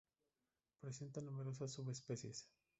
[0.79, 2.49] Presenta numerosas subespecies.